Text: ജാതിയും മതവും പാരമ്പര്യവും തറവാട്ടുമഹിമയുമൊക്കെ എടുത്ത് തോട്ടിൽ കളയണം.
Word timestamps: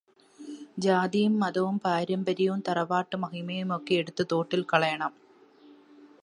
ജാതിയും 0.79 1.39
മതവും 1.39 1.79
പാരമ്പര്യവും 1.79 2.63
തറവാട്ടുമഹിമയുമൊക്കെ 2.67 3.93
എടുത്ത് 3.93 4.25
തോട്ടിൽ 4.31 4.63
കളയണം. 4.63 5.13